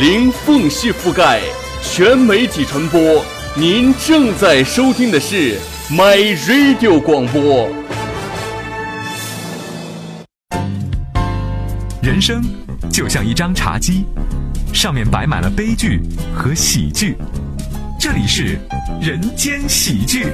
[0.00, 1.40] 零缝隙覆盖，
[1.82, 3.00] 全媒体传播。
[3.56, 5.58] 您正在收听的是
[5.90, 7.68] My Radio 广播。
[12.00, 12.40] 人生
[12.92, 14.04] 就像一张茶几，
[14.72, 16.00] 上面摆满了悲剧
[16.32, 17.16] 和喜剧。
[17.98, 18.56] 这里是
[19.02, 20.32] 人间喜剧。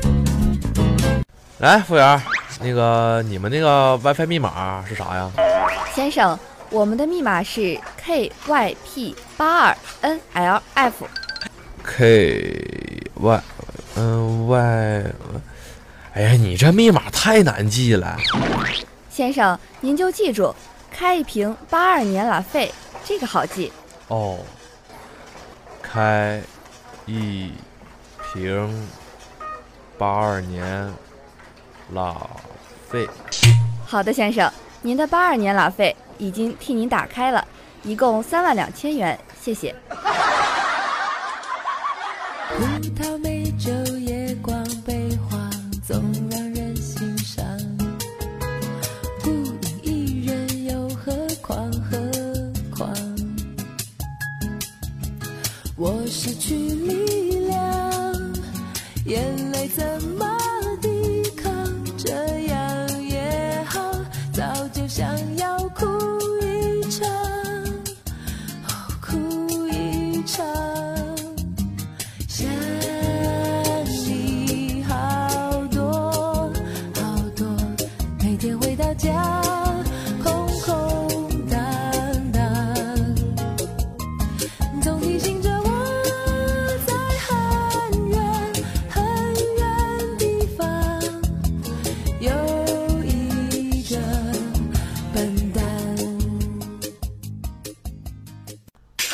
[1.61, 2.23] 来，服务员，
[2.61, 5.31] 那个你们那个 WiFi 密码是啥呀？
[5.95, 6.39] 先生，
[6.75, 11.07] 我们的密码是 K Y P 八二 N L F。
[11.85, 13.43] K Y
[13.95, 15.05] N Y，
[16.15, 18.19] 哎呀，你这密码太难记了。
[19.09, 20.53] 先生，您就记住，
[20.91, 23.71] 开一瓶八二年拉菲，这个好记。
[24.09, 24.41] 哦，
[25.81, 26.43] 开
[27.07, 27.53] 一
[28.33, 28.89] 瓶
[29.97, 30.93] 八二年
[31.93, 32.17] 拉
[32.89, 33.09] 菲。
[33.87, 34.51] 好的，先生，
[34.83, 37.47] 您的八二年拉菲已经替您打开了，
[37.83, 39.75] 一共三万两千元，谢谢。
[42.57, 42.65] 葡
[43.03, 44.54] 萄美酒夜光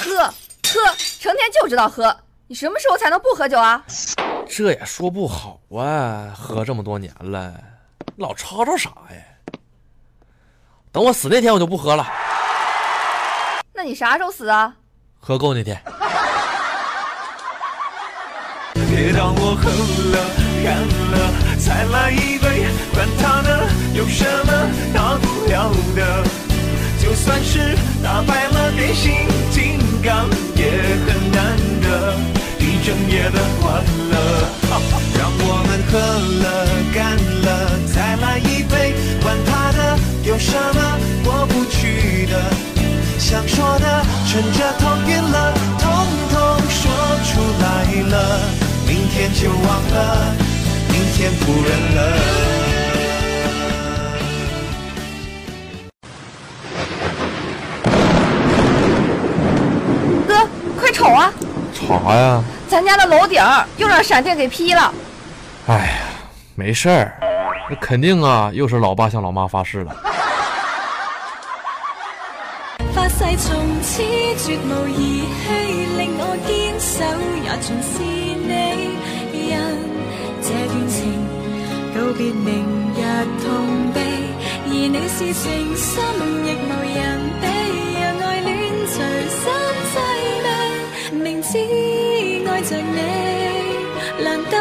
[0.01, 3.85] 喝喝，成天就知道喝，你什么时候才能不喝酒啊？
[4.49, 7.53] 这也说不好啊，喝这么多年了，
[8.17, 9.17] 老吵吵啥呀？
[10.91, 12.07] 等我死那天我就不喝了，
[13.75, 14.75] 那你啥时候死啊？
[15.21, 15.79] 喝够那天。
[18.73, 20.19] 别当我喝了
[20.65, 20.81] 干
[21.13, 24.53] 了，再来一杯，管他呢，有什么
[24.95, 26.25] 大不了的？
[27.03, 30.65] 就算是打败了变形金刚，也
[31.07, 32.15] 很难得，
[32.59, 34.15] 一整夜的欢乐。
[35.19, 36.45] 让我们喝了
[36.95, 37.49] 干了，
[37.93, 42.41] 再来一杯，管他的，有什么过不去的？
[43.19, 45.91] 想说的，趁着头晕了，统
[46.31, 46.39] 统
[46.69, 46.91] 说
[47.29, 47.65] 出来
[48.09, 48.41] 了。
[48.87, 50.35] 明天就忘了，
[50.89, 52.70] 明天不认了。
[62.05, 62.43] 啥呀？
[62.69, 63.43] 咱家的楼顶
[63.77, 64.93] 又让闪电给劈了。
[65.67, 65.93] 哎呀，
[66.55, 67.19] 没事儿，
[67.69, 69.95] 那肯定啊，又是老爸向老妈发誓了。
[72.95, 75.47] 發誓從此絕無兒戲，
[75.97, 76.49] 令我堅
[76.79, 77.05] 守
[77.45, 78.51] 也盡是你。
[79.33, 79.49] 因
[80.43, 80.99] 這段情
[81.95, 82.49] 告別明
[82.95, 82.99] 日
[83.43, 83.47] 痛
[83.93, 83.97] 悲，
[84.67, 85.43] 而你是誠
[85.77, 85.91] 心
[86.47, 86.99] 亦無人
[87.41, 87.45] 比，
[88.01, 88.49] 讓愛戀
[88.87, 88.95] 隨
[89.31, 89.43] 心
[89.90, 89.90] 凄
[91.53, 91.61] 美。
[91.61, 93.01] 明知愛着你，
[94.23, 94.53] 難得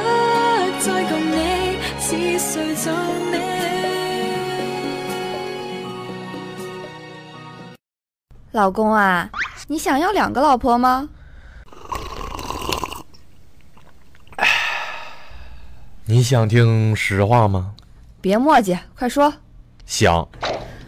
[0.80, 2.92] 再共你，似誰做
[3.32, 3.38] 你？
[8.52, 9.30] 老公啊，
[9.68, 11.10] 你想要两个老婆吗？
[16.06, 17.74] 你想听实话吗？
[18.20, 19.32] 别磨叽，快说。
[19.86, 20.28] 想。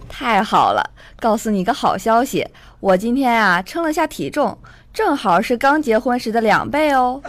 [0.10, 2.48] 太好了，告诉你个好消息，
[2.80, 4.58] 我今天啊称了下体重，
[4.94, 7.22] 正好是刚结婚时的两倍哦。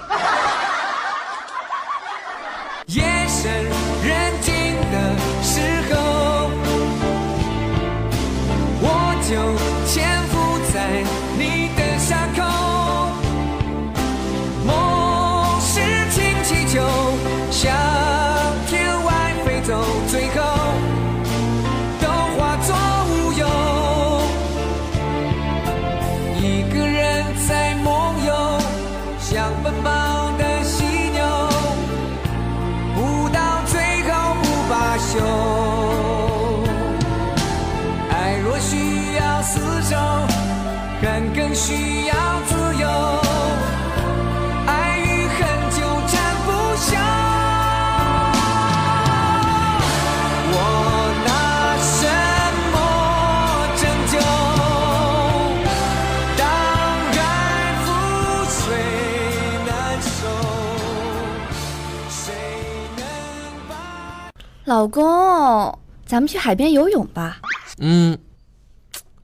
[64.64, 65.76] 老公，
[66.06, 67.38] 咱们去海边游泳吧。
[67.78, 68.16] 嗯，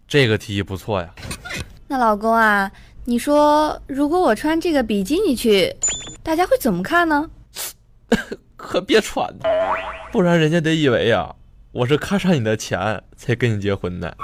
[0.09, 1.09] 这个提议不错呀。
[1.87, 2.71] 那老公啊，
[3.05, 5.73] 你说如果我穿这个比基尼去，
[6.25, 7.31] 大家会怎么看呢？
[8.57, 9.33] 可别穿，
[10.11, 11.37] 不然人家得以为呀，
[11.71, 14.17] 我是看上你的钱才跟你结婚的。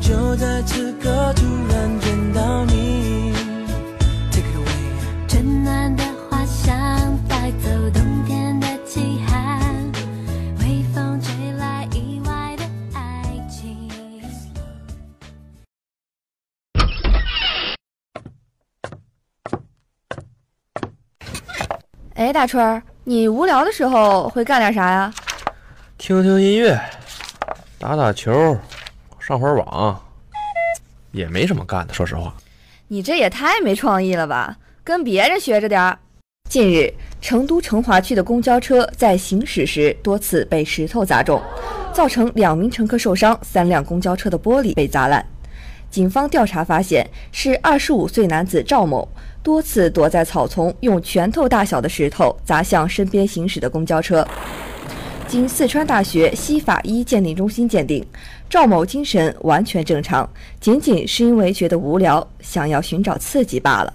[0.00, 3.32] 就在此刻突然见到你。
[4.30, 5.28] Take it away。
[5.28, 9.92] 春暖的花香带走冬天的凄寒，
[10.60, 12.64] 微风吹来意外的
[12.94, 13.90] 爱情。
[22.14, 25.12] 哎，大春儿，你无聊的时候会干点啥呀？
[25.98, 26.78] 听听音乐，
[27.78, 28.56] 打打球，
[29.26, 30.00] 上会儿网，
[31.10, 31.92] 也没什么干的。
[31.92, 32.32] 说实话，
[32.86, 35.98] 你这也太没创意了吧，跟别人学着点儿。
[36.48, 41.42] 近日，成都成华区的公交车在行驶时多次被石头砸中，
[41.92, 45.26] 造成两名乘客受伤，三辆公交车的玻璃被砸烂。
[45.90, 49.08] 警方调查发现，是25岁男子赵某
[49.42, 54.24] 多次躲在草丛，用拳头大小的石头砸向身边行驶的公交车。
[55.28, 58.04] 经四川大学西法医鉴定中心鉴定，
[58.48, 60.28] 赵某精神完全正常，
[60.60, 63.92] 仅仅是因为觉得无聊，想要寻找刺激罢了。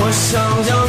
[0.00, 0.86] 我想要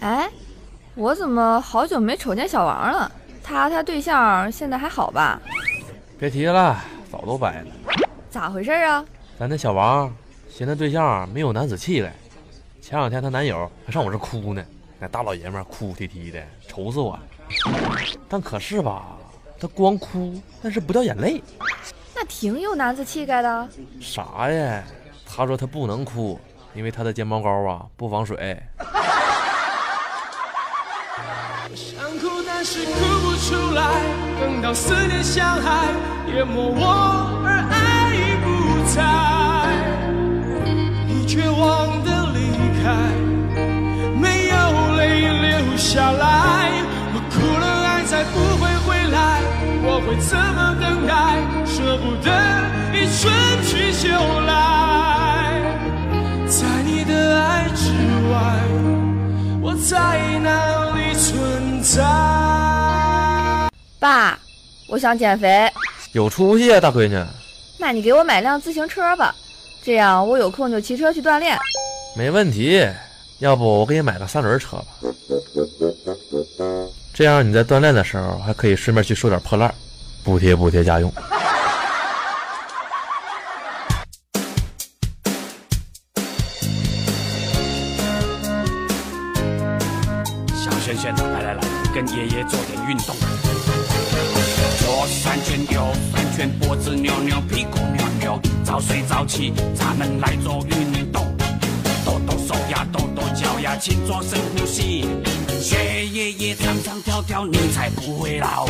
[0.00, 0.28] 哎，
[0.94, 3.10] 我怎么好久没瞅见小王了？
[3.42, 5.40] 他他对象现在还好吧？
[6.18, 6.76] 别提了，
[7.10, 7.66] 早都掰了。
[8.30, 9.04] 咋回事啊？
[9.38, 10.14] 咱那小王
[10.48, 12.12] 嫌他对象没有男子气概，
[12.80, 14.64] 前两天她男友还上我这哭呢，
[14.98, 17.18] 那大老爷们哭哭啼啼的，愁死我。
[18.28, 19.18] 但可是吧，
[19.58, 21.42] 他光哭，但是不掉眼泪，
[22.14, 23.68] 那挺有男子气概的。
[24.00, 24.82] 啥呀？
[25.26, 26.38] 他说他不能哭，
[26.74, 28.36] 因为他的睫毛膏啊不防水。
[31.74, 32.92] 想哭，但是哭
[33.22, 33.82] 不出来。
[34.40, 35.86] 等到思念像海
[36.34, 36.84] 淹没我，
[37.44, 38.46] 而爱已不
[38.92, 39.00] 在，
[41.06, 42.50] 你绝望的离
[42.82, 42.84] 开，
[44.20, 44.54] 没有
[44.96, 46.72] 泪流下来。
[47.14, 49.40] 我哭了，爱再不会回来，
[49.84, 51.38] 我会怎么等待？
[51.64, 52.28] 舍不得
[52.92, 53.32] 一春
[53.62, 54.10] 去秋
[54.46, 55.53] 来，
[56.56, 57.90] 在你的爱之
[58.30, 58.38] 外。
[59.60, 62.00] 我在哪里存在？
[63.98, 64.38] 爸，
[64.86, 65.68] 我想减肥，
[66.12, 67.20] 有出息啊，大闺女。
[67.76, 69.34] 那你给我买辆自行车吧，
[69.82, 71.58] 这样我有空就骑车去锻炼。
[72.16, 72.88] 没问题，
[73.40, 74.86] 要不我给你买个三轮车吧，
[77.12, 79.74] 这样你在锻炼的时候还可以顺便去收点破烂，
[80.22, 81.12] 补贴补贴家用。
[91.34, 91.60] 来来来，
[91.92, 93.16] 跟爷爷做点运动。
[94.78, 101.26] 左三圈，右三圈，脖子扭扭，屁股扭扭，早睡早起，咱们来做运动。
[102.06, 105.06] 抖抖手呀，抖抖脚呀，勤做深呼吸。
[105.60, 108.66] 学爷爷唱唱跳跳，你才不会老。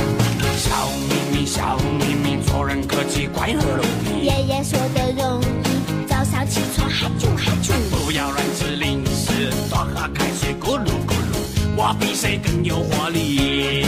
[0.57, 4.25] 笑眯眯，笑眯眯，做人客气，快乐容易。
[4.25, 7.75] 爷爷说的容易，早上起床哈啾哈啾。
[7.91, 10.44] 不要乱吃零食，多喝开水，
[11.77, 13.83] 我比谁更有活力。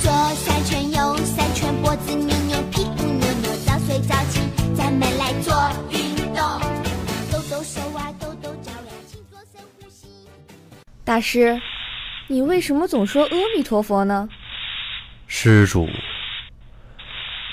[0.00, 4.40] 左三圈，右三圈，脖子扭扭，屁股扭扭，早睡早起，
[4.76, 5.54] 咱们来做
[5.90, 6.60] 运动。
[7.30, 10.08] 抖抖手啊，抖抖脚呀，勤做深呼吸。
[11.04, 11.60] 大师，
[12.26, 14.28] 你为什么总说阿弥陀佛呢？
[15.28, 15.88] 施主，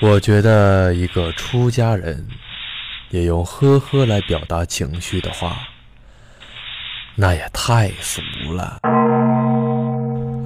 [0.02, 2.28] 我觉得一个出家人
[3.12, 5.58] 也用呵呵来表达情绪的话，
[7.16, 8.22] 那也太俗
[8.54, 8.80] 了。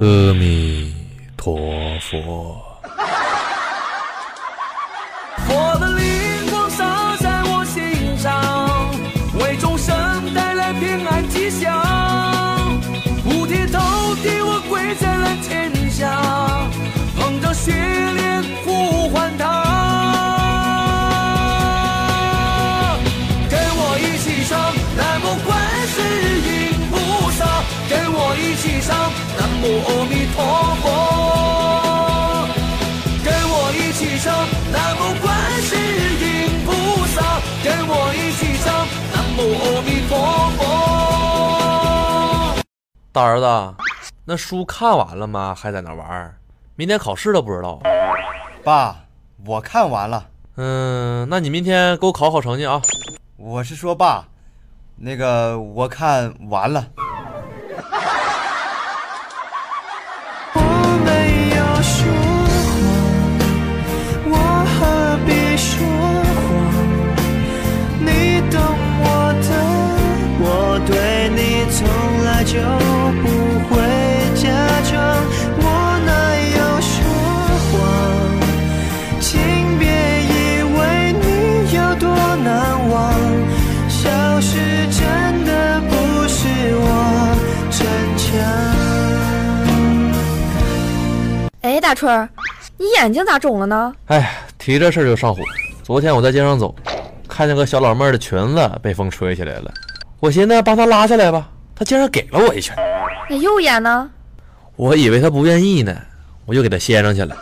[0.00, 0.90] 阿弥
[1.36, 1.54] 陀
[2.00, 2.69] 佛。
[34.22, 36.72] 唱南无观世音菩
[37.06, 40.12] 萨，跟我一起唱南无阿弥陀
[40.58, 40.60] 佛。
[43.12, 43.46] 大儿子，
[44.26, 45.54] 那书看完了吗？
[45.58, 46.36] 还在那玩儿？
[46.76, 47.80] 明天考试都不知道。
[48.62, 48.94] 爸，
[49.46, 50.26] 我看完了。
[50.56, 52.82] 嗯，那你明天给我考好成绩啊。
[53.38, 54.28] 我是说爸，
[54.96, 56.86] 那个我看完了。
[91.90, 92.28] 大春儿，
[92.76, 93.92] 你眼睛咋肿了呢？
[94.06, 95.42] 哎，提这事儿就上火。
[95.82, 96.72] 昨天我在街上走，
[97.28, 99.72] 看见个小老妹儿的裙子被风吹起来了，
[100.20, 102.76] 我寻思帮她拉下来吧，她竟然给了我一拳。
[103.28, 104.08] 那右眼呢？
[104.76, 105.92] 我以为她不愿意呢，
[106.46, 107.36] 我就给她掀上去了。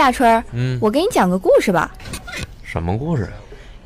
[0.00, 1.92] 大春儿，嗯，我给你讲个故事吧。
[2.62, 3.32] 什么故事啊？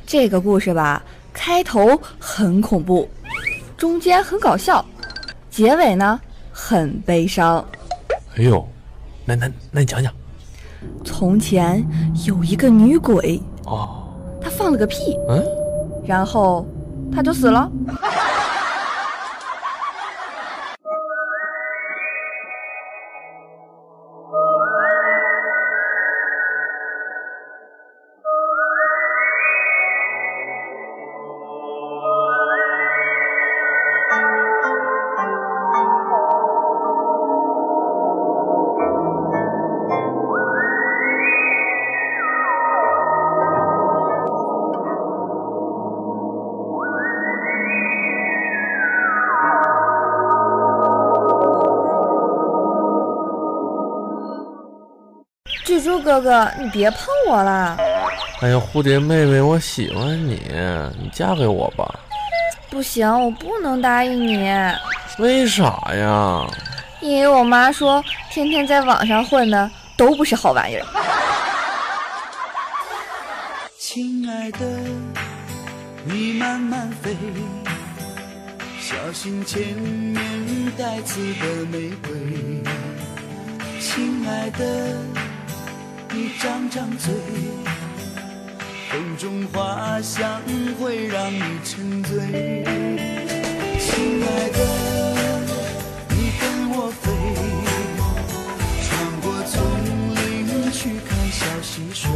[0.07, 1.03] 这个故事吧，
[1.33, 3.09] 开头很恐怖，
[3.75, 4.83] 中间很搞笑，
[5.49, 6.17] 结尾呢
[6.53, 7.63] 很悲伤。
[8.37, 8.65] 哎呦，
[9.25, 10.13] 那那那你讲讲。
[11.03, 11.85] 从前
[12.25, 14.07] 有一个女鬼，哦，
[14.41, 15.45] 她放了个屁，嗯，
[16.05, 16.65] 然后
[17.13, 17.69] 她就死了。
[56.05, 57.75] 哥哥，你别碰我啦！
[58.41, 60.39] 哎呀，蝴蝶妹妹，我喜欢你，
[61.01, 61.99] 你嫁给我吧。
[62.69, 64.47] 不行，我不能答应你，
[65.17, 65.63] 为啥
[65.95, 66.45] 呀？
[67.01, 70.85] 因为我妈说天天在网上混的都不是好玩意儿。
[73.79, 74.59] 亲爱的，
[76.03, 77.15] 你慢慢飞，
[78.79, 80.21] 小心前面
[80.77, 82.63] 带刺的玫瑰。
[83.79, 84.65] 亲爱的，
[86.15, 87.13] 你张张嘴，
[88.89, 90.41] 风中花香
[90.79, 92.63] 会让你沉醉。
[93.77, 94.59] 亲爱的，
[96.11, 97.11] 你跟我飞，
[98.81, 99.59] 穿过丛
[100.15, 102.09] 林去看小溪水。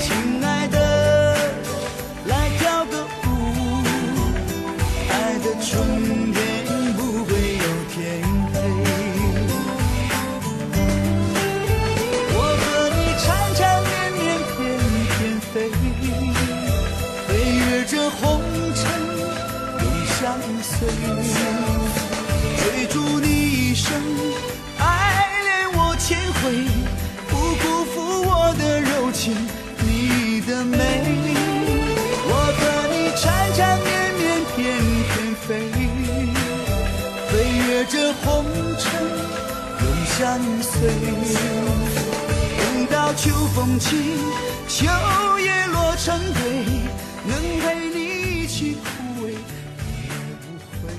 [0.00, 1.38] 亲爱的，
[2.26, 3.28] 来跳个舞，
[5.08, 5.72] 爱的春
[6.32, 6.43] 天
[37.84, 38.44] 飞越这红
[38.78, 38.92] 尘，
[39.80, 40.88] 永相随。
[42.58, 44.16] 等到秋风起，
[44.68, 44.86] 秋
[45.38, 46.42] 叶落成堆，
[47.24, 49.36] 能陪你一起枯萎，也
[50.40, 50.92] 不会。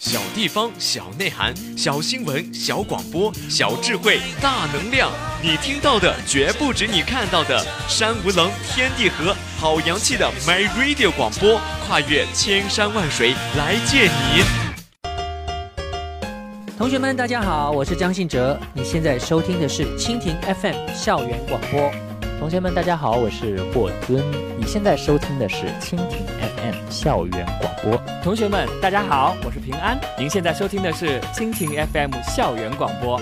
[0.00, 5.10] 小地方，小内涵，小新闻，小广播，小智慧，大能量。
[5.42, 7.64] 你听到的绝不止你看到的。
[7.88, 14.44] 山无棱，天地合，好洋气的 My Radio 广播，跨越千山万水来见你。
[16.76, 18.60] 同学们，大家好，我是张信哲。
[18.74, 21.90] 你现在收听的是蜻蜓 FM 校园广播。
[22.38, 24.22] 同学们，大家好，我是霍尊。
[24.58, 26.26] 你现在收听的是蜻蜓
[26.58, 27.96] FM 校园广播。
[28.22, 29.98] 同学们，大家好，我是平安。
[30.18, 33.18] 您现在收听的是蜻蜓 FM 校园广播。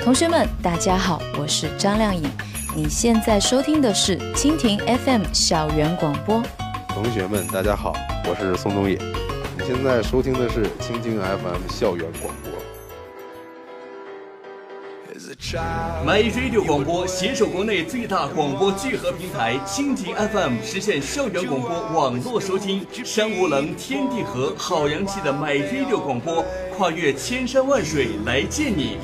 [0.00, 2.28] 同学们，大家好，我是张靓颖。
[2.76, 6.42] 你现在收听的是蜻蜓 FM 校园广播。
[6.90, 7.94] 同学们，大家好，
[8.28, 8.98] 我是宋冬野。
[9.56, 12.52] 你现在收听的是蜻蜓 FM 校园广播。
[16.04, 22.86] My Radio 广播携手国内最大广播聚合平台蜻蜓 FM，实现校园广播网络收听。
[23.02, 26.44] 山无棱，天地合，好洋气的 My Radio 广播，
[26.76, 28.98] 跨越千山万水来见你。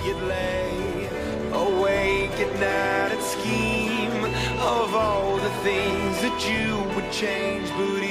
[5.62, 8.01] Things that you would change, but